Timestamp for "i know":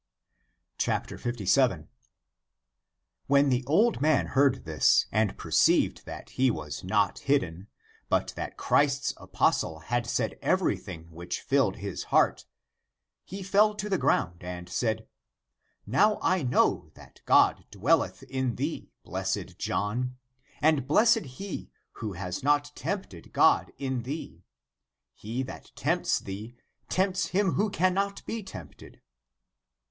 16.23-16.89